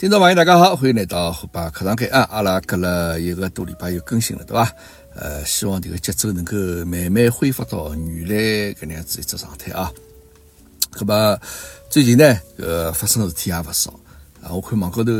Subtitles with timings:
[0.00, 2.26] 听众朋友，大家好，欢迎来到虎爸课堂开啊！
[2.30, 4.72] 阿拉隔了一个多礼拜又更新了，对吧？
[5.14, 8.34] 呃，希望这个节奏能够慢慢恢复到原来
[8.72, 9.92] 搿能样子一只状态啊。
[10.98, 11.38] 那么
[11.90, 13.90] 最近呢，呃，发生的事体也勿少
[14.42, 14.48] 啊。
[14.50, 15.12] 我看网高头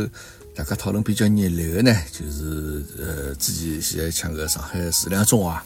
[0.55, 5.63] 大家讨论比较热烈的呢，就是呃，之前现在讲个上海市两中啊，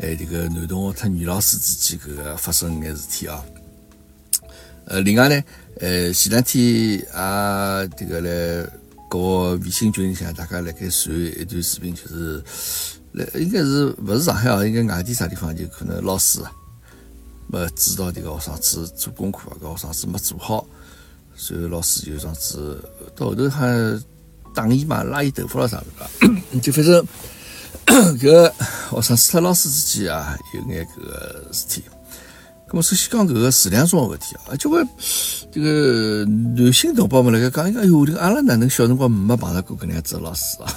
[0.00, 3.44] 哎，这个男同学和女老师之间搿个发生眼事体啊。
[4.88, 5.42] 呃，另外呢，
[5.80, 8.70] 呃，前两天啊，这个来
[9.10, 9.18] 搞
[9.64, 12.40] 微信群里向，大家辣盖传一段视频，就是
[13.10, 16.38] 来应该是勿是上海啊，应该外地啥地方，就可能老师，
[17.48, 20.64] 没指导这个学生子做功课啊，搿学生子没做好，
[21.34, 22.80] 所以老师就这样子
[23.16, 23.66] 到后头还
[24.54, 27.04] 打伊嘛，拉伊头发了啥个，就反正
[28.18, 28.52] 搿
[28.92, 31.82] 学生子和老师之间啊，有眼搿个事体。
[32.68, 34.86] 咁么，首先讲搿个质量中个问题啊，交关
[35.52, 40.74] 这个男性同胞们辣盖讲，哎哟，这个阿拉哪能小辰光没碰到过搿能样子老师啊？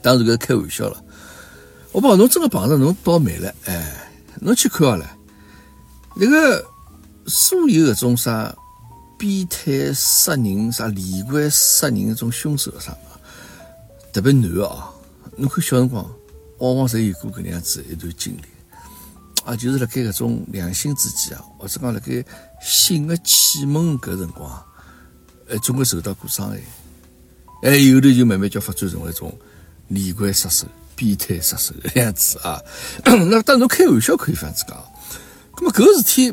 [0.00, 1.02] 当然搿是开玩笑了。
[1.90, 4.08] 我讲侬真个碰着，侬倒霉了，哎，
[4.40, 5.04] 侬去看好了，
[6.14, 6.64] 那个
[7.26, 8.54] 所有搿种啥
[9.18, 12.96] 变态杀人、啥连环杀人搿种凶手啥，
[14.12, 14.90] 特别男个啊，
[15.36, 16.08] 侬看小辰光
[16.58, 18.42] 往往侪有过搿能样子一段经历。
[19.48, 22.22] 啊，就是辣盖搿种两性之间啊，或者讲辣盖
[22.60, 24.62] 性的启蒙搿辰光，
[25.48, 26.60] 哎，总归受到过伤害，
[27.62, 29.34] 哎，有的就慢慢叫发展成为一种
[29.86, 32.60] 连环杀手、变态杀手个样子啊。
[33.02, 34.76] 那当然开玩笑可以这样子讲，
[35.56, 36.30] 那么搿个事体，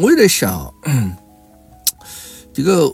[0.00, 0.72] 我也在想，
[2.54, 2.86] 这个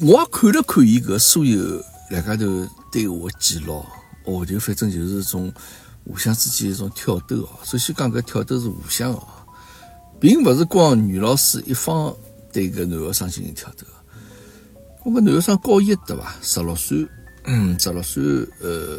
[0.00, 3.86] 我也看了看伊搿所有两家头对话记录，
[4.24, 5.54] 哦，就反正就是种。
[6.04, 7.48] 互相之间一种挑逗哦。
[7.64, 9.22] 首先讲搿挑逗是互相哦，
[10.20, 12.14] 并勿是光女老师一方
[12.52, 13.86] 对搿男学生进行挑逗。
[15.04, 16.34] 我搿男学生高一对伐？
[16.42, 17.06] 十六岁，
[17.44, 18.22] 嗯，十六岁，
[18.60, 18.98] 呃，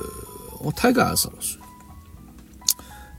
[0.60, 1.60] 我太家也十六岁，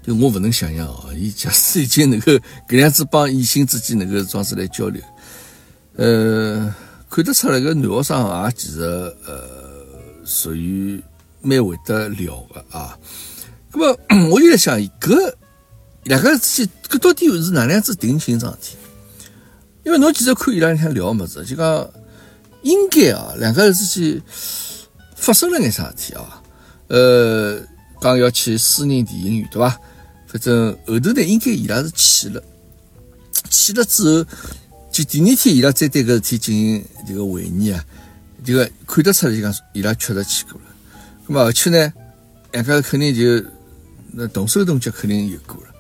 [0.03, 2.33] 就我勿能想象哦，伊假使已经能够
[2.69, 5.03] 搿样子帮异性之间能够装子来交流，
[5.97, 6.75] 呃，
[7.09, 8.83] 看得出来搿男学生也其实
[9.27, 9.87] 呃
[10.25, 11.03] 属于
[11.41, 12.99] 蛮会得聊个啊。
[13.75, 13.99] 那么
[14.31, 15.35] 我就在想，搿
[16.05, 18.77] 两个事体，搿到底是哪能样子定性桩事体？
[19.85, 21.91] 因为侬其实看伊拉向聊么子，就讲
[22.63, 24.23] 应该啊，两个人之间
[25.17, 26.41] 发生了眼啥事体啊？
[26.87, 27.61] 呃，
[28.01, 29.77] 讲要去私人电影院，对伐？
[30.29, 32.43] 反正后头呢，应该伊拉是去了，
[33.51, 34.27] 去了之后，
[34.93, 37.85] 就第二天伊拉再对搿事体进行这个会议啊，
[38.45, 40.67] 这个看得出来就讲伊拉确实去过了。
[41.27, 41.93] 那么而且呢，
[42.53, 43.45] 两个肯定就。
[44.17, 45.75] 那动手动脚肯定有过了，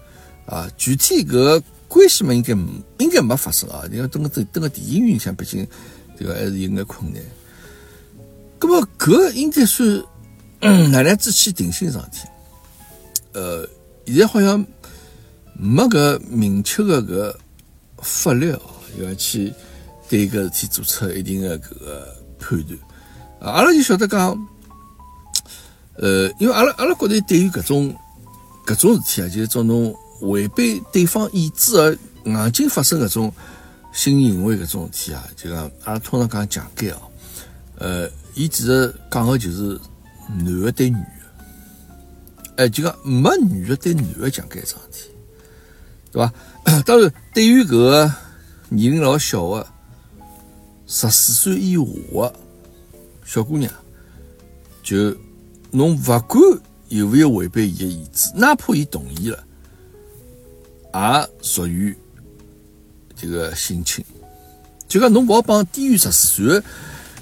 [0.46, 2.52] 啊，具体搿关系嘛，应该
[2.98, 3.84] 应该没发生啊。
[3.88, 5.64] 你要等个等等个电影院里向，毕竟
[6.18, 7.22] 这个还是有眼困难。
[8.60, 10.02] 那么搿应该算
[10.90, 12.26] 哪能子去定性上体？
[13.34, 13.68] 呃，
[14.06, 14.66] 现在好像
[15.52, 17.36] 没个明确的搿
[17.98, 18.60] 法律啊，
[19.00, 19.52] 要去
[20.08, 22.78] 对搿事体做出一定的搿个判断。
[23.40, 24.36] 阿拉就晓得讲，
[25.98, 27.94] 呃，因为阿拉阿拉觉得对于搿种。
[28.66, 33.32] 搿种事体啊，就是种侬违背对方意志而硬劲发生搿种
[33.92, 37.02] 性行为搿种事体啊，就讲阿拉通常讲强奸哦，
[37.76, 39.78] 呃，伊其实讲个就是
[40.28, 45.10] 男的对女的，哎，就讲没女的对男的强奸桩事体，
[46.10, 46.32] 对伐？
[46.86, 48.12] 当然，对于搿个
[48.70, 49.66] 年龄老小的
[50.86, 51.82] 十四岁以下
[52.22, 52.34] 的
[53.24, 53.70] 小姑娘，
[54.82, 55.14] 就
[55.70, 56.42] 侬勿管。
[56.98, 58.30] 有没有违背伊的意志？
[58.36, 59.44] 哪怕伊同意了，
[60.94, 61.96] 也属于
[63.16, 64.04] 这个性侵。
[64.86, 66.62] 就讲侬勿好帮低于十四岁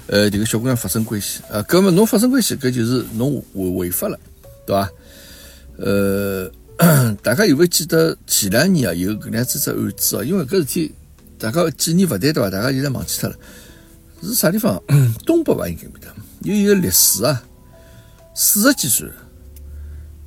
[0.05, 4.19] 呃这个小姑娘发生关系啊，搿么侬发生关系，搿就是侬违违法了，
[4.67, 4.89] 对伐？
[5.77, 6.51] 呃，
[7.23, 10.23] 大家有没有记得前两年啊有搿样子只案子啊？
[10.23, 10.93] 因为搿事体
[11.39, 12.49] 大家记忆勿对对伐？
[12.51, 13.35] 大家现在忘记脱了，
[14.21, 14.79] 是啥地方？
[15.25, 15.67] 东北伐？
[15.67, 17.43] 应该没得，有一个律师啊，
[18.35, 19.09] 四十几岁。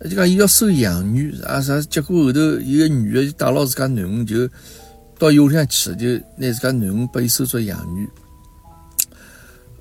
[0.04, 4.48] 就讲伊要收养女啊啥，结果后头有个女的就带牢自家囡恩就
[5.18, 6.06] 到伊屋里向去，就
[6.36, 8.06] 拿自家囡恩拨伊收做养女。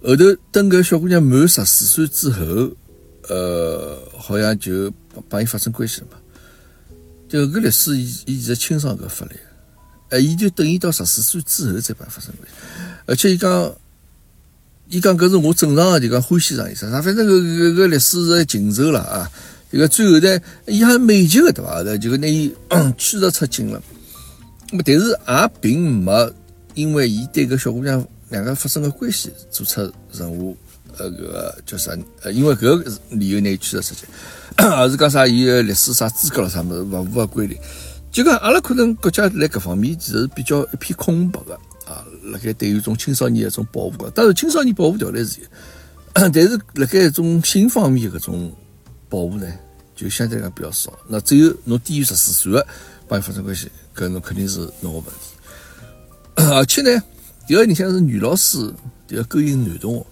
[0.01, 2.71] 后头等搿小姑娘满十四岁之后，
[3.27, 4.91] 呃，好像就
[5.27, 6.17] 帮伊发生关系了嘛。
[7.27, 9.35] 就搿律师伊伊其实清爽搿法律，
[10.09, 12.56] 哎，伊就等伊到十四岁之后再帮伊发生关系，
[13.06, 13.75] 而且伊讲，
[14.88, 19.29] 伊讲搿是我正常个就讲欢喜上意思，啥反正搿搿搿律师是禽兽了啊。
[19.75, 21.83] 这个最后呢，伊还美极个对伐？
[21.83, 22.50] 就就拿伊
[22.98, 23.81] 驱逐出境了。
[24.72, 26.33] 那么，但是也并没
[26.75, 29.81] 因为伊对搿小姑娘两个发生个关系做出
[30.13, 30.56] 任何
[30.98, 31.92] 呃个叫啥？
[32.22, 34.07] 呃，因为搿个理由内驱逐出境，
[34.56, 35.27] 而是讲啥？
[35.27, 37.57] 伊个历史啥资格了啥物事勿符合规定。
[38.13, 41.54] 就讲阿拉可能国家辣搿方面其实是比较一片空白个
[41.86, 45.48] 啊，辣盖对于种青少年一种保护个，当然青少年保护条例是有，
[46.13, 48.50] 但是辣盖一种性方面搿种
[49.10, 49.45] 保护呢，
[49.95, 50.92] 就相对来讲比较少。
[51.07, 52.68] 那只有侬低于十四岁个
[53.07, 55.12] 帮伊发生关系，搿侬肯定是侬个问题。
[56.36, 57.01] 而且呢，
[57.47, 58.74] 第二你像是女老师
[59.07, 60.06] 要勾引男同学，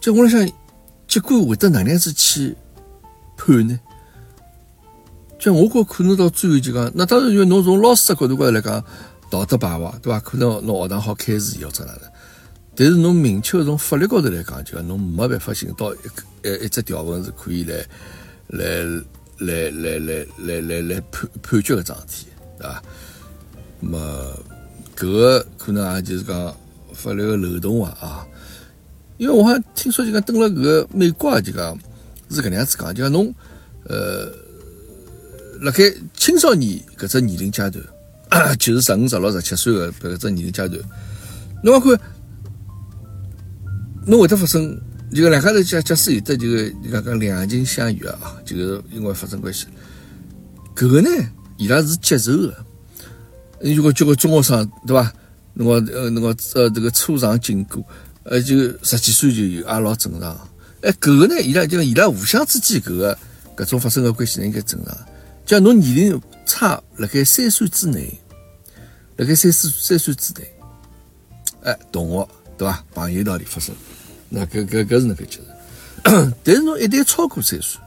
[0.00, 0.50] 就我辣想，
[1.06, 2.56] 结果会得哪能样子去
[3.36, 3.78] 判呢？
[5.38, 8.82] 就我觉可能到最后就讲，那当然因为侬从老师的角度高头来讲，
[9.28, 10.18] 道德败坏，对伐？
[10.20, 12.10] 可能侬学堂好开除伊或者哪能？
[12.76, 17.84] 但是侬明确从法律高头来讲，就讲侬没办法寻到一个呃一只条文是可以来
[18.48, 18.84] 来
[19.38, 22.26] 来来来来来来判判决个桩事体，
[22.58, 22.82] 对伐？
[23.80, 24.38] 那么
[24.94, 26.54] 搿个可能也就是讲
[26.92, 28.26] 法律个漏洞啊啊！
[29.16, 31.78] 因为我好像听说就讲登了搿个美国啊就讲
[32.30, 33.34] 是搿能样子讲，就讲侬
[33.84, 34.30] 呃。
[35.62, 37.82] 辣盖青少年搿只年龄阶段，
[38.60, 40.78] 就是十五、十六、十七岁个搿只年龄阶段，
[41.62, 41.98] 侬看，
[44.06, 44.80] 侬会得发生，
[45.12, 49.66] 就两家头假假使有得就个讲讲两情相悦啊，就是因为发生关系，
[50.74, 51.08] 搿个呢，
[51.56, 52.64] 伊拉是接受的。
[53.60, 55.12] 如果叫个中学生对伐？
[55.58, 57.82] 侬个呃侬个呃这个初尝禁果，
[58.24, 60.38] 呃就十几岁就有，也老正常。
[60.82, 63.18] 哎，搿个呢，伊拉就伊拉互相之间搿个
[63.56, 64.94] 搿种发生个关系呢，应该正常。
[65.46, 68.20] 叫侬年龄差，辣盖三岁之内，
[69.16, 70.46] 辣盖三四三岁之内，
[71.62, 72.28] 哎，同学
[72.58, 72.84] 对伐？
[72.92, 73.74] 朋友道理发生，
[74.28, 76.32] 那搿搿搿是能够接受。
[76.44, 77.80] 但是侬一旦超过三岁，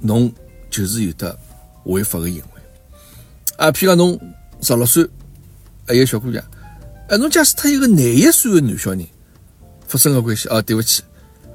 [0.00, 0.32] 侬
[0.70, 1.38] 就是有的
[1.84, 2.62] 违法个行为。
[3.56, 4.18] 啊，譬如讲侬
[4.60, 5.08] 十六岁，
[5.86, 6.44] 还有小姑娘，
[7.08, 9.06] 哎，侬假使他一个廿一岁个男小人
[9.86, 11.02] 发生个关系，啊，对勿起，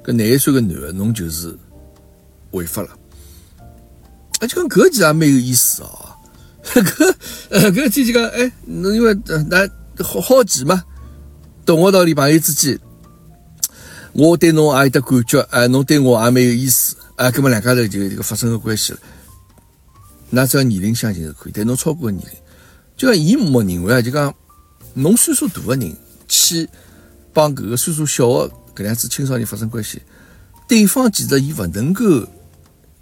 [0.03, 1.57] 搿廿一岁个男个，侬就是
[2.51, 2.89] 违法了。
[4.39, 6.09] 啊，就讲搿其实也蛮有意思哦。
[6.63, 7.15] 搿
[7.49, 9.13] 呃，搿天就讲，哎，侬因为
[9.49, 9.67] 那
[10.03, 10.83] 好好奇嘛，
[11.65, 12.79] 同学道理朋友之间，
[14.13, 18.99] 我对侬也有得感觉，哎，侬对我也蛮有意思，啊，搿么两家头就这个发生个关系了。
[20.29, 22.37] 那只要年龄相近就可以，但侬超过个年龄，
[22.95, 24.33] 就讲伊默认为啊，就讲
[24.93, 25.95] 侬岁数大个人
[26.27, 26.69] 去
[27.33, 30.01] 帮搿个岁数小个搿样子青少年发生关系，
[30.67, 32.03] 对方其实伊勿能够。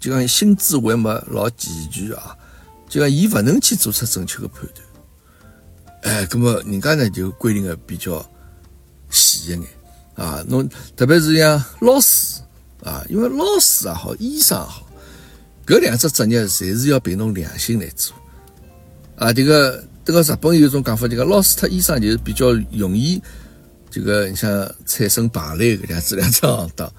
[0.00, 2.36] 就讲心智还没老健全啊，
[2.88, 8.28] 就讲伊勿能去做出正确个判断，哎，那么人家呢就规定个比较
[9.10, 9.62] 细一眼
[10.14, 12.40] 啊，侬特别是像老师
[12.82, 14.86] 啊，因为老师也好，医生也好，
[15.66, 18.14] 搿两只职业侪是要凭侬良心来做
[19.16, 19.32] 啊。
[19.32, 23.22] 这个这个日本有种讲法，就讲老师和医生就是比较容易，
[23.90, 24.50] 这个你像
[24.86, 26.92] 产生败类搿样子两只行当，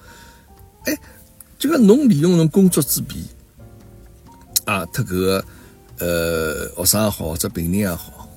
[0.86, 0.98] 哎。
[1.60, 3.24] 就讲侬利用侬工作之便
[4.66, 5.46] 啊，特搿个
[5.98, 8.28] 呃学生也好，或者病人也好，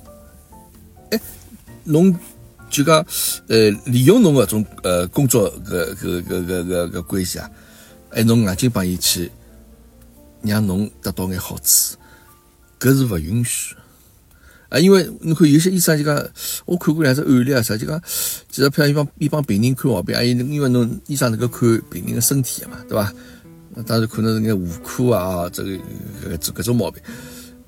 [1.10, 1.20] 哎，
[1.82, 2.16] 侬
[2.70, 3.04] 就讲
[3.48, 7.50] 呃利用侬搿种呃工作搿搿搿搿搿关系啊，
[8.10, 9.30] 哎，侬硬劲帮伊去
[10.42, 11.96] 让侬得到眼好处，
[12.78, 13.74] 搿是勿允许。
[14.68, 16.28] 啊，因为侬看有些医生就讲，
[16.64, 18.02] 我看过两只案例啊，啥就讲，
[18.50, 23.12] 其实譬如一帮一帮病人看毛病，啊，因因为侬医生能够看病人的身体嘛，对伐？
[23.74, 27.00] 那当然可能是眼妇科啊，这个搿搿种毛病。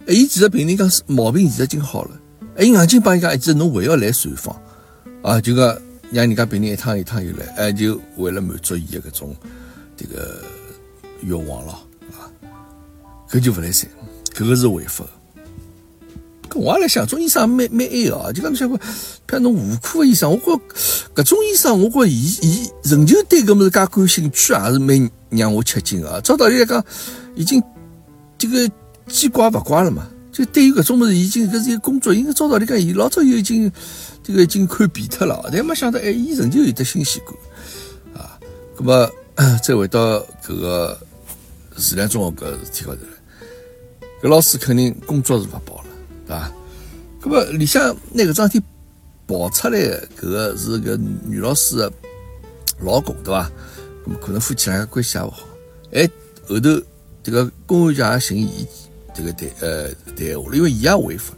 [0.06, 2.20] 哎，伊其实病人讲毛病其实已经好了，
[2.56, 4.60] 哎，硬劲帮伊讲，其实侬还要来随访
[5.22, 5.66] 啊，就讲
[6.10, 9.36] 让人家病人一趟一趟又来，哎，就为了满足伊的搿种
[9.96, 10.42] 这个
[11.22, 11.78] 愿望咯，
[12.12, 12.30] 啊，
[13.28, 13.90] 搿就勿来三，
[14.34, 15.04] 搿个是违法。
[16.48, 18.80] 搿我也来想，种医生蛮蛮爱哦，就讲侬想过，
[19.28, 20.62] 如侬妇科个医生，我觉
[21.14, 26.18] 搿种医生，我觉伊伊仍旧对搿么子介感兴趣，也是蛮让我吃惊啊。
[26.22, 26.82] 照道理来讲，
[27.34, 27.62] 已经
[28.38, 28.70] 这个
[29.08, 30.08] 见怪不怪了嘛。
[30.32, 33.70] 就对于搿种么子，已经搿是一个工作，应该照道理讲，伊老早就已经
[34.28, 38.38] 这个已经看扁脱了，但没想到，哎，伊仍旧有得新鲜感啊。
[38.76, 39.10] 葛么
[39.64, 41.00] 再回到搿个
[41.74, 43.00] 自然中学搿事体高头，
[44.20, 45.84] 搿老师肯定工作是勿保了。
[46.26, 46.52] 对伐？
[47.22, 48.66] 搿么里向那个桩事体
[49.26, 49.78] 爆出来，
[50.20, 50.94] 搿个是个
[51.24, 51.90] 女老师的
[52.80, 53.50] 老公，对伐？
[54.04, 55.48] 搿么可能夫妻两个关系也勿好。
[55.92, 56.06] 哎，
[56.46, 56.68] 后头
[57.22, 58.66] 这个公安局也寻伊
[59.14, 61.32] 这个谈呃谈话了，因为伊也违法。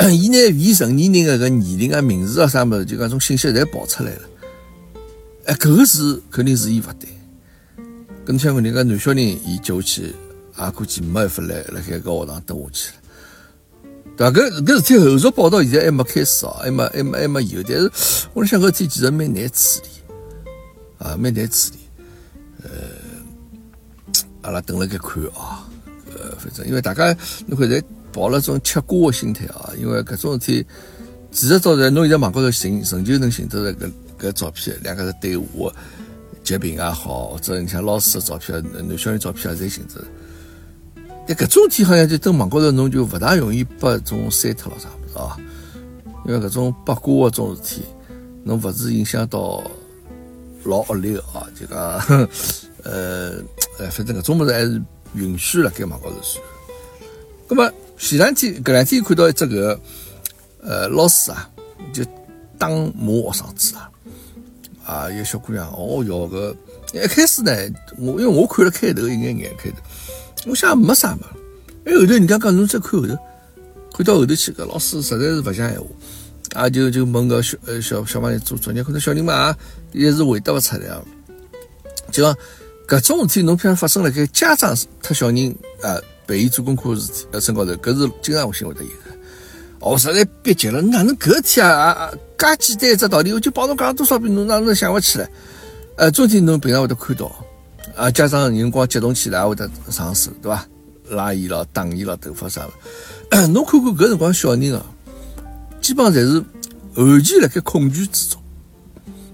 [0.10, 4.22] 伊呢未成年人的搿年龄啊、名字啊啥物事，就讲种信息侪爆出来了。
[5.44, 7.08] 哎，搿个是肯定是伊勿对。
[8.24, 10.14] 跟像讲人家男小人，伊接下去
[10.58, 12.94] 也估计没办法来辣盖搿学堂蹲下去了。
[14.16, 14.40] 对伐？
[14.40, 17.62] 搿搿事体后续报道现在还没开始哦，还没还没还没有。
[17.62, 17.90] 但是
[18.32, 19.88] 我想搿事体其实蛮难处理，
[20.98, 21.78] 啊，蛮难处理。
[22.62, 22.70] 呃，
[24.42, 25.68] 阿拉等了该看啊。
[26.14, 27.14] 呃，反正因为大家
[27.46, 30.66] 侬看在抱了种吃瓜的心态啊，因为搿种事体，
[31.30, 35.72] 其实早在侬现在网高头寻，仍旧能寻到搿搿照片，两个人对话，
[36.42, 40.02] 截屏也好，或者你像老师的照片、男小人照片也，侪寻着。
[41.26, 45.36] 但搿种事体好像就登网高头，侬就勿大容易被种删脱了啥物事啊？
[46.26, 47.82] 因为搿种八卦搿种事体，
[48.42, 49.62] 侬勿是影响到
[50.64, 51.46] 老恶劣个啊？
[51.58, 51.78] 就讲，
[52.82, 53.34] 呃，
[53.78, 54.82] 呃，反正搿种物事还是
[55.14, 56.44] 允许辣盖网高头传。
[57.48, 59.78] 葛末前两天搿两天看到一只搿
[60.62, 61.48] 呃老师啊，
[61.92, 62.02] 就
[62.58, 63.90] 打骂学生子啊，
[64.84, 66.54] 啊，一个小姑娘，哦哟搿
[66.94, 67.52] 一开始呢，
[67.98, 69.76] 我因为我看了开头一眼眼开头。
[70.46, 71.26] 我想没啥嘛，
[71.84, 73.16] 哎后头人家讲侬再看后头，
[73.92, 75.86] 看到后头去，搿老师实在是勿讲闲话，
[76.54, 79.54] 啊就就问搿小呃小小朋友做作业，可能小人嘛
[79.92, 81.02] 也是回答勿出来啊。
[82.10, 82.34] 就讲
[82.88, 89.10] 搿种事体，侬譬如发生辣盖家长特小人啊陪伊做功课事体呃身高头，搿是经常我心会得有个。
[89.80, 95.28] 哦，实在憋急了，哪能搿事体啊啊介简单一只道理，我就帮侬讲了多少遍，侬哪能想勿起来？
[95.96, 97.26] 呃，总体侬平常会得看到。
[97.96, 100.64] 啊，家长有辰光激动起来，会得上手，对伐？
[101.08, 103.48] 拉伊了，打伊了，头发啥了？
[103.48, 104.86] 侬看看搿辰光小人啊，
[105.80, 106.44] 基本上侪是
[106.94, 108.40] 完全辣盖恐惧之中，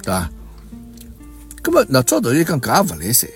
[0.02, 0.30] 对伐？
[1.60, 3.28] 葛末那照道理讲，搿也勿来三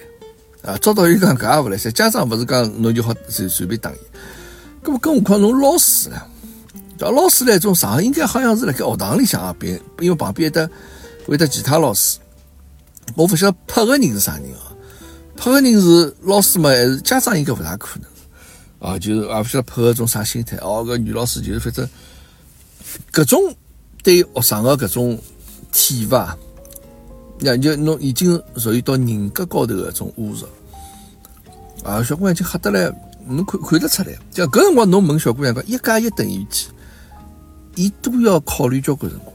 [0.63, 0.77] 啊！
[0.79, 1.93] 照道理讲，搿也勿来三。
[1.93, 3.97] 家长勿是讲侬就好随随便打伊，
[4.83, 6.21] 葛末更何况侬老师呢？
[6.99, 10.71] 对老师来种上应该好像是辣盖学堂里向啊，边因为旁边得
[11.27, 12.19] 会得其他老师，
[13.15, 14.69] 我勿晓得拍个人是啥人啊？
[15.35, 18.99] 拍个人是老师嘛，还是家长应该勿大可能啊？
[18.99, 20.85] 就是也勿晓得拍个种啥心态哦。
[20.87, 21.89] 搿女老师就是反正
[23.11, 23.57] 搿种
[24.03, 25.19] 对学生个搿种
[25.73, 26.37] 体罚，
[27.41, 30.47] 那就侬已经属于到人格高头个种侮辱
[31.83, 32.03] 啊！
[32.03, 32.93] 小姑娘就吓得来，
[33.27, 34.15] 侬看看得出来。
[34.31, 36.69] 就搿辰光侬问小姑娘讲一加一等于几，
[37.77, 39.35] 伊都要考虑交关辰光。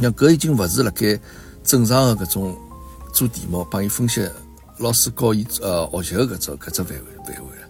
[0.00, 1.18] 像搿已经勿是辣盖
[1.64, 2.56] 正常的搿种。
[3.10, 4.24] 做题目帮伊分析，
[4.76, 7.68] 老师教伊呃学习的搿只搿只范围范围了。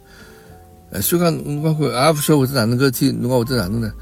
[0.91, 3.93] 呃，所以讲侬讲看也勿晓得会得哪能搿天，侬讲会得哪能呢？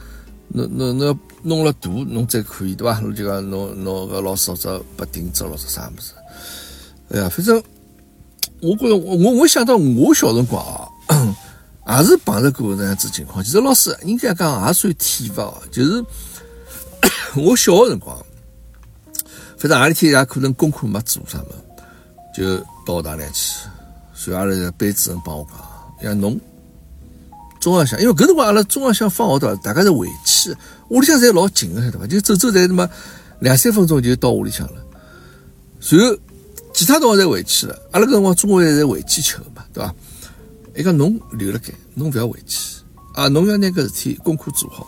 [0.49, 2.99] 侬侬侬弄了大，侬再可以对伐？
[3.01, 6.13] 侬就讲侬侬搿老师或者拨定责或者啥物事。
[7.11, 7.63] 哎呀，反正
[8.61, 10.65] 我觉着我我想到我小辰光
[11.87, 13.45] 啊， 也是碰着过这样子情况。
[13.45, 16.05] 其实老师应该讲也算体罚哦，就是
[17.41, 18.17] 我小个辰光。
[19.57, 21.47] 反正何里天也可能功课没做啥么，
[22.37, 23.69] 就到学堂里去。
[24.15, 25.47] 随后阿拉班主任帮我
[26.01, 26.41] 讲，像侬
[27.61, 30.55] 中浪向，因为搿辰光阿拉中浪向放学的，大家是回去，
[30.89, 32.07] 屋里向侪老近个，晓得伐？
[32.07, 32.89] 就走走才他妈
[33.41, 34.85] 两三分钟就到屋里向了。
[35.81, 36.17] 随后
[36.73, 39.95] 其他同学侪回去了，阿拉搿辰光中午侪回去吃个嘛，对伐？
[40.77, 42.83] 伊讲侬留辣盖，侬勿要回去
[43.15, 43.29] 啊！
[43.29, 44.87] 侬要拿搿事体功课做好。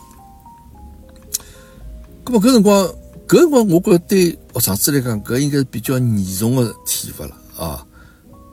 [2.24, 2.88] 咾么搿辰光。
[3.26, 7.84] 搿辰光，我觉着对学生子来讲，搿应该是比较严重的体罚了啊！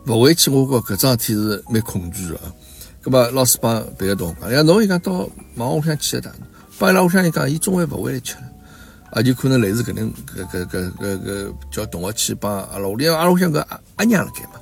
[0.05, 2.39] 勿回去，我觉搿桩事体是蛮恐惧的。
[3.01, 6.33] 葛末老师帮别个同学讲，像侬伊讲到忙屋里向去一趟，
[6.77, 8.41] 帮伊拉屋里向人讲，伊中午勿回来吃了，
[9.11, 14.59] 啊，就可能类似搿能搿搿搿搿搿叫同学去帮阿拉屋里，阿拉屋里向搿阿阿娘辣盖嘛。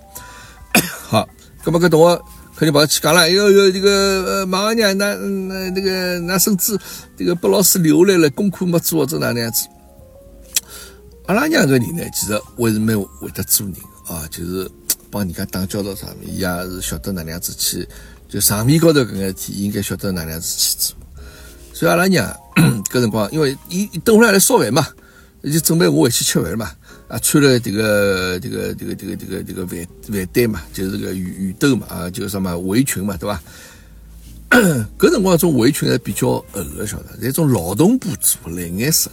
[1.08, 1.28] 好，
[1.64, 2.22] 葛末搿同学
[2.56, 3.90] 肯定跑去讲了，哟哟，这个
[4.28, 6.80] 呃马阿娘，㑚那那个㑚孙子
[7.18, 9.68] 这个被老师留来了，功课没做，或者哪能样子？
[11.26, 13.76] 阿拉娘搿人呢，其实还是蛮会得做人
[14.08, 14.70] 啊，就是
[15.10, 17.88] 帮人家打交道啥物事，伊也是晓得哪能样子去，
[18.30, 20.96] 就场面高头搿眼事体，应该晓得哪能样子去做。
[21.74, 22.32] 所以阿拉娘
[22.90, 24.88] 搿辰光，因为伊等会来来烧饭嘛，
[25.44, 26.72] 就准备我回去吃饭嘛，
[27.08, 33.42] 啊，穿了这个这个这个这个这个这个饭饭袋嘛，就是这个雨雨兜嘛，啊，就什么围裙嘛，对伐？
[35.00, 36.46] 搿辰光种围裙还比较厚
[36.78, 39.10] 个，晓得，那种劳动布做，蓝颜色。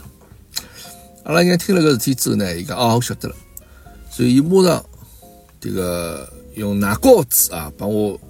[1.24, 3.34] 阿拉娘听了个事体之后呢，伊讲哦，我晓得了，
[4.10, 4.84] 所以伊马上
[5.58, 8.20] 这个用奶膏子啊，帮我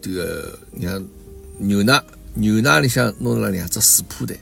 [0.00, 1.04] 这个让
[1.58, 2.00] 牛奶
[2.34, 4.36] 牛奶里向弄了两只水铺蛋，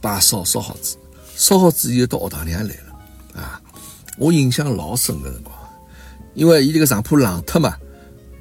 [0.00, 0.96] 把烧烧好子，
[1.36, 3.60] 烧好子以后到学堂里向来了啊，
[4.18, 5.54] 我印象老深个辰光，
[6.34, 7.76] 因为伊这个上铺冷脱嘛，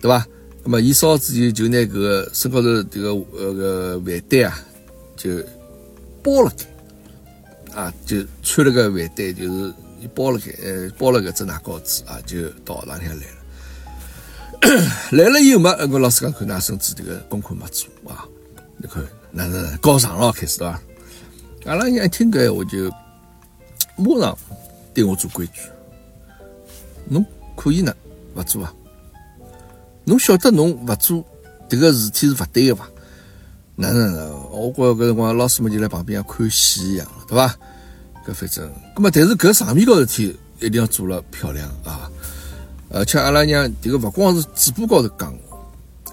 [0.01, 0.25] 对吧？
[0.63, 4.59] 那么伊烧好子就就拿个身高头迭个呃个饭袋啊，
[5.15, 5.29] 就
[6.23, 6.65] 包了开。
[7.73, 14.89] 啊，就穿了个饭袋，就是伊包了开，呃，包了个只奶糕子啊，就到学堂里向来了。
[15.11, 18.25] 来了以后嘛，我老师讲看，㑚孙子迭个功课没做啊，
[18.77, 20.79] 你看，那是高尚了，开始对伐？
[21.65, 22.89] 阿拉娘一听搿话就
[23.95, 24.37] 马上
[24.93, 25.61] 对我做规矩，
[27.09, 27.93] 侬可以呢
[28.35, 28.73] 勿做啊？
[30.05, 31.25] 侬晓得侬勿做
[31.67, 32.87] 迭个事体是勿对个伐？
[33.75, 34.35] 哪能哪？
[34.51, 37.55] 我觉搿辰光老师们就辣旁边像看戏一样，对伐？
[38.25, 42.09] 搿反正，葛末但是搿上面高事体一定要做了漂亮啊！
[42.89, 45.35] 而且阿拉娘迭个勿光是嘴巴高头讲，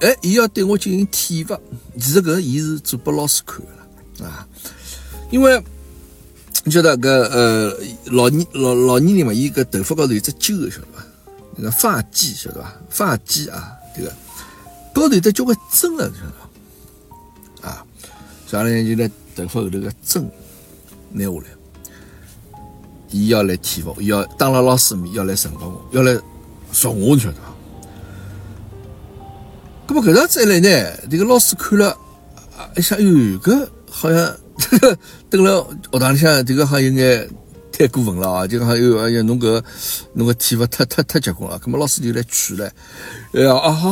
[0.05, 1.59] 哎，伊要对我进行体罚。
[1.99, 4.47] 其实搿伊是做拨老师看个啦啊，
[5.31, 5.63] 因为
[6.65, 7.75] 你晓得搿呃
[8.07, 11.05] 老年老老年人嘛，伊搿头发高头有只揪个，晓得伐？
[11.57, 12.75] 那个发髻晓得伐？
[12.91, 14.13] 发髻啊，迭个
[14.93, 16.33] 高头有得交关针个，晓得
[17.63, 17.69] 伐？
[17.69, 17.87] 啊，
[18.47, 20.31] 所以阿拉就拿头发后头个针
[21.13, 21.47] 拿下来，
[23.11, 26.21] 伊要来体罚，要当了老师面要来惩罚我，要来。
[26.73, 27.54] 说我，晓得伐？
[29.87, 31.91] 那么搿趟子一来呢，这个老师看了，
[32.57, 33.09] 啊，一想，哟，
[33.41, 34.99] 搿好像 这个
[35.29, 37.29] 等了学堂里向，这个好像有眼
[37.71, 38.47] 太过分了啊！
[38.47, 39.63] 就讲哟，哎呀，侬搿
[40.15, 41.61] 侬个体罚太太太结棍了。
[41.65, 42.71] 那么老师就来劝了，
[43.33, 43.91] 哎呀，啊，好，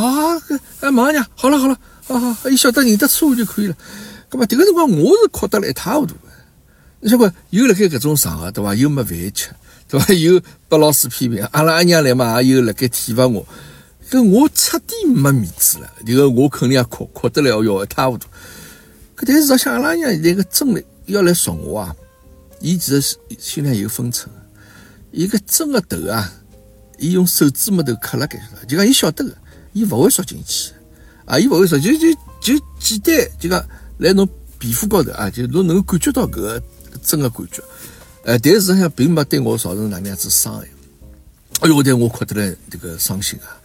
[0.80, 1.76] 哎，马娘，好了好了，
[2.08, 3.76] 啊好，伊晓得认得错误就可以了。
[4.30, 6.14] 那么迭个辰光，我是哭得了一塌糊涂。
[7.00, 8.74] 你晓得，又辣盖搿种场合，对伐？
[8.74, 9.50] 又没饭吃。
[9.88, 10.14] 对伐？
[10.14, 13.44] 又被老师批评，阿拉阿娘来嘛，也有辣盖体罚我，
[14.12, 15.90] 搿我彻底没面子了。
[16.04, 18.28] 迭个我肯定要哭，哭得来哦哟一塌糊涂。
[19.16, 21.96] 搿但是实想阿拉阿娘那个针来要来说我啊，
[22.60, 24.28] 伊其实心里有分寸。
[25.12, 26.30] 伊个针个头啊，
[26.98, 28.38] 伊用手指木头磕了盖，
[28.68, 29.34] 就讲伊晓得个，
[29.72, 30.72] 伊勿会缩进去。
[31.24, 33.66] 啊，伊勿会缩，就就就简单，就讲
[33.96, 34.28] 来侬
[34.58, 36.62] 皮肤高头啊，就侬能够感觉到搿个
[37.02, 37.62] 针个感觉。
[38.24, 40.66] 呃，但是像并没对我造成哪能样子伤害。
[41.60, 43.56] 哎呦，对我哭得来这个伤心啊！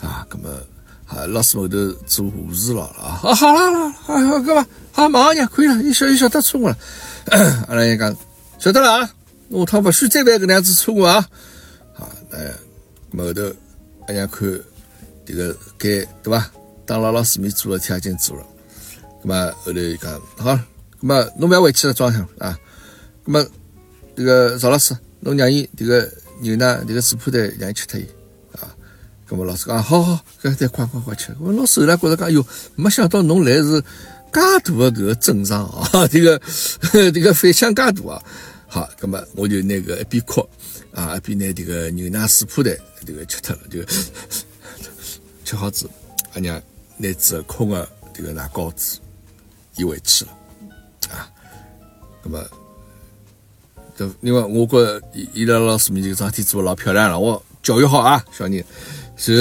[0.00, 0.48] 啊，那么
[1.06, 1.76] 啊，老师后头
[2.06, 3.20] 做护士了啊！
[3.22, 4.66] 啊，好了好了，好，好，干嘛？
[4.92, 6.76] 好，马上讲可以了，你晓你晓得错误了。
[7.68, 8.16] 阿拉讲
[8.58, 9.10] 晓得了啊，
[9.50, 11.26] 下趟不许再犯搿能样子错误啊！
[11.94, 12.52] 好，哎，
[13.16, 13.42] 后头
[14.06, 14.48] 阿娘看
[15.24, 16.50] 这个该对吧？
[16.86, 18.44] 当了老师面做了，天已经做了。
[19.22, 20.58] 那么后头讲好，
[21.00, 22.58] 那么侬不要回去了，装上啊。
[23.24, 23.46] 那么。
[24.16, 28.04] 这个赵老师，侬让伊这个牛奶，这个水铺蛋让伊吃脱伊。
[29.28, 31.36] 咁么老师讲，好好，搿再快快快吃。
[31.38, 32.42] 我老师后来觉着讲，哟，
[32.76, 33.84] 没想到侬来是介
[34.32, 36.40] 大的搿个阵仗啊，这个
[37.12, 38.22] 这个反响介大啊。
[38.66, 40.40] 好，咁么我就那个一边哭
[40.94, 42.74] 啊，一边拿这个牛奶水铺蛋
[43.06, 43.84] 这个吃脱了，就
[45.44, 45.88] 吃好子，
[46.32, 46.60] 阿娘
[46.96, 48.98] 拿只空的这个奶糕子
[49.76, 50.30] 伊回去了
[51.10, 51.28] 啊。
[52.24, 52.42] 咁么。
[54.20, 58.64] 另外我觉伊伊拉老师面前桩事体做的老漂亮了，我教育好啊，小人。
[59.18, 59.38] 所以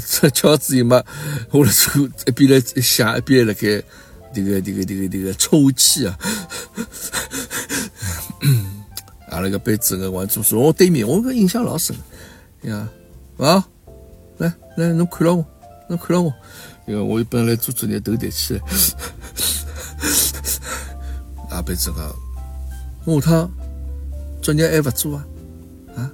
[0.00, 1.04] 吃饺子以嘛，
[1.50, 3.82] 我来做一边来想，一边辣盖
[4.34, 6.18] 这个这个这个这个抽泣啊。
[9.30, 11.94] 阿拉个杯子个我坐坐我对面，我搿印象老深
[12.62, 12.88] 呀。
[13.36, 13.64] 啊，
[14.38, 15.44] 来来，侬看了我，
[15.88, 16.32] 侬看了我，
[16.86, 18.60] 因为我本来做作业头抬起来。
[21.50, 23.50] 阿杯子讲，下趟。
[24.40, 25.26] 作业还勿做啊？
[25.96, 26.10] 啊？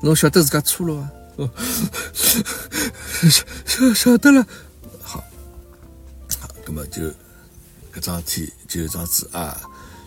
[0.00, 1.10] 侬晓得自家错了啊？
[1.38, 1.48] 哦，
[3.64, 4.44] 晓晓得了。
[5.00, 5.22] 好，
[6.40, 7.02] 好，那么就
[7.94, 9.60] 搿桩事体就这样子啊。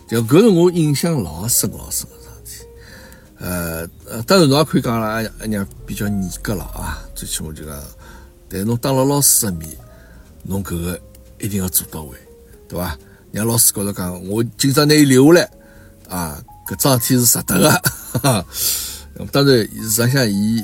[0.09, 2.65] 就搿是我印象老深老深个桩事体。
[3.39, 7.01] 呃呃，当然侬也可以讲了，阿娘比较严格了啊。
[7.15, 7.81] 最起码就讲，
[8.49, 9.71] 但侬当了老师的面，
[10.43, 10.99] 侬搿个
[11.39, 12.17] 一定要做到位，
[12.67, 12.97] 对伐？
[13.31, 15.51] 让老师觉着讲，我今朝拿伊留下来
[16.09, 16.43] 啊。
[16.67, 18.45] 搿桩事体是值得个，哈哈，
[19.31, 20.63] 当然，实际上伊也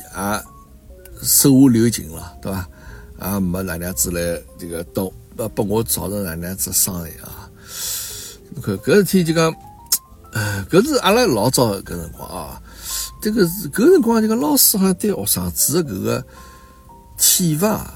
[1.22, 2.70] 手下留情了，对伐？
[3.20, 7.50] 啊没哪样子来这个到呃拨我造成哪样子伤害啊？
[8.50, 9.52] 你看搿事体就讲，
[10.34, 12.62] 呃，搿是阿拉老早搿辰光啊，
[13.22, 16.26] 这个是搿辰光这个老师好像对学生子的搿个
[17.18, 17.92] 体罚，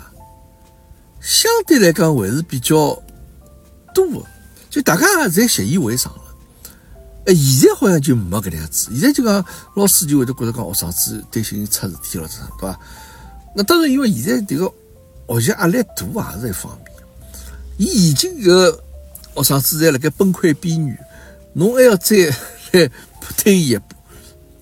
[1.19, 2.99] 相对来讲还是比较
[3.93, 4.21] 多的，
[4.71, 6.21] 就大家侪习以为常了。
[7.27, 8.89] 哎，现在好像就没搿能样子。
[8.91, 12.27] 现在就讲老师就会得觉得讲学生子担心出事体了，
[12.60, 12.79] 对伐？
[13.55, 14.71] 那当然，因为现在这个
[15.27, 16.91] 学习压力大也是一方面。
[17.77, 18.79] 伊已经搿
[19.35, 20.97] 学生子在辣盖崩溃边缘，
[21.53, 22.15] 侬还要再
[22.71, 22.89] 来
[23.37, 23.95] 推伊一步，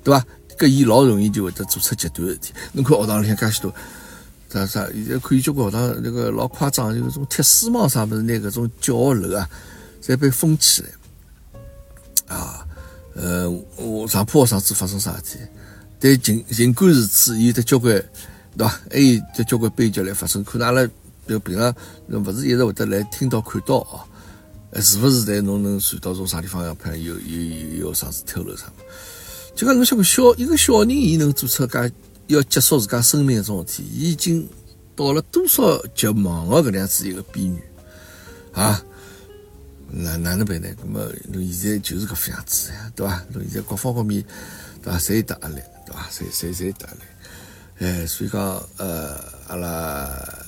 [0.03, 0.25] 对伐？
[0.57, 2.53] 搿伊老容易就会得做出极端事体。
[2.73, 3.73] 侬看学堂里向介许多，
[4.49, 4.85] 啥啥？
[4.91, 9.49] 现在看交关学堂那个老夸张，就搿种铁丝网啥物事，拿搿种教学楼啊，
[10.03, 10.89] 侪被封起来。
[12.35, 12.65] 啊，
[13.15, 15.39] 呃，我上铺学生子发生啥事体？
[15.99, 18.03] 但尽尽管如此，有的交关，
[18.59, 18.79] 对伐？
[18.91, 20.43] 还有这交关悲剧来发生。
[20.43, 20.85] 可能阿拉
[21.25, 21.73] 就平常
[22.09, 24.01] 勿是一直会得来听到看到哦，
[24.81, 28.65] 是勿是在侬能传到从啥地方要判有有有有啥事跳楼啥
[29.55, 31.91] 就讲侬想个小一个小人，伊能做出介
[32.27, 34.47] 要结束自家生命搿种事体，伊已经
[34.95, 37.61] 到了多少绝望的搿能样子一个边缘
[38.53, 38.83] 啊？
[39.91, 40.67] 哪哪能办呢？
[40.83, 43.23] 那么侬现在就是搿副样子呀，对伐？
[43.33, 44.23] 侬现在各方各面
[44.83, 44.99] 对伐？
[44.99, 46.07] 侪有得压力，对伐？
[46.11, 46.99] 侪侪侪有得压力。
[47.79, 48.41] 哎，所以讲
[48.77, 49.15] 呃，
[49.47, 50.45] 阿拉。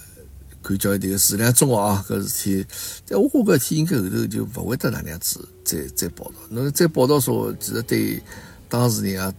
[0.64, 2.68] 看叫迭个质量中啊，搿事体，
[3.08, 6.34] 但我觉搿事体应该后头就勿会得哪样子再再报道。
[6.50, 8.22] 侬再报道说，其实对
[8.70, 9.34] 当事人啊，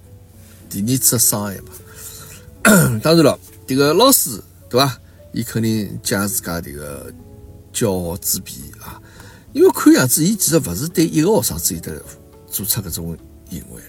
[0.69, 3.01] 第二次伤害嘛。
[3.01, 4.99] 当然了，迭个老师对伐？
[5.33, 7.15] 伊肯定讲自家迭个
[7.73, 9.01] 骄傲自卑啊，
[9.53, 12.03] 因为看样子伊其实勿是对一个学生子有得
[12.49, 13.17] 做出搿种
[13.49, 13.81] 行为，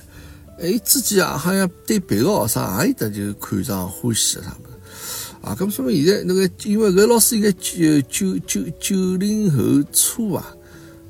[0.60, 5.34] 哎，自己啊好像对别个学生也有得就看上欢喜啥物事。
[5.42, 10.56] 啊，咁说明现在那个，因为搿老师应该九九九九零后初啊，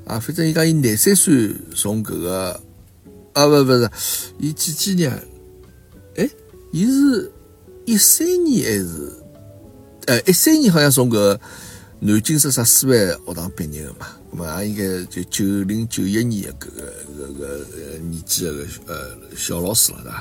[0.06, 2.60] 啊，反正伊讲伊廿三岁从搿个，
[3.32, 3.90] 啊，勿勿是，
[4.38, 5.12] 伊几几年？
[6.16, 6.28] 哎，
[6.72, 7.30] 伊是
[7.84, 9.12] 一三年还是？
[10.06, 11.38] 呃，一三年好像从搿
[12.06, 20.12] 南京市啥师范学堂毕业的嘛，咁么也应该就九零九一年搿个搿个年纪个呃小老师了，对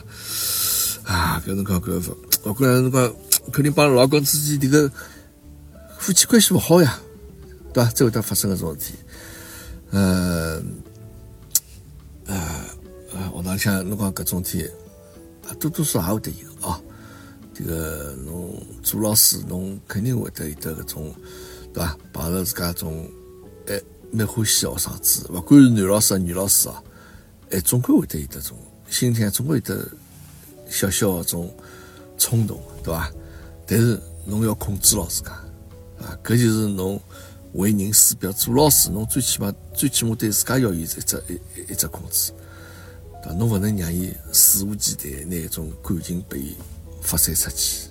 [1.04, 1.14] 伐？
[1.14, 3.14] 啊，搿侬讲搿个，我觉着侬讲。
[3.52, 4.90] 肯定帮老公之间这个
[6.00, 6.98] 夫妻关系不好呀，
[7.74, 7.92] 对吧？
[7.94, 8.94] 才会得发生搿种事体。
[9.92, 10.64] 呃，
[12.28, 12.66] 呃，
[13.12, 14.70] 呃，学堂里向侬讲搿种事体，
[15.60, 16.80] 多多少少也会得有啊。
[17.54, 21.14] 这个侬做老师，侬肯定会得有得搿种，
[21.74, 21.98] 对吧？
[22.14, 23.10] 碰着自家种，
[23.68, 23.82] 哎，
[24.12, 26.84] 蛮欢喜学生子，勿管是男老师女老师啊，
[27.50, 28.56] 哎，总归会得有得种
[28.88, 29.90] 心里向总归有得
[30.70, 31.52] 小小的种
[32.18, 33.12] 冲动，对吧？
[33.66, 35.32] 但是侬要控制牢自家
[36.00, 37.02] 啊，搿就是侬
[37.54, 38.32] 为人师表。
[38.32, 42.32] 做老师，侬最起码最起码对自家要有一只一一只控制，
[43.24, 43.34] 对？
[43.34, 46.56] 侬勿能让伊肆无忌惮拿一种感情被
[47.02, 47.83] 发散出去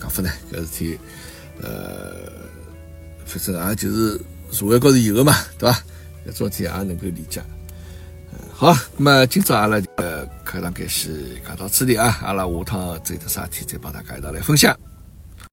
[0.00, 0.30] 讲法呢？
[0.52, 0.98] 搿事体，
[1.62, 2.32] 呃，
[3.24, 4.20] 反正也就是
[4.50, 5.78] 社会高头有的嘛，对伐？
[6.26, 7.42] 搿种事体也能够理解。
[8.52, 14.74] 好，那么今朝阿拉呃课堂开始讲到此地啊，阿拉下趟再有啥事体再帮大家一道来分享。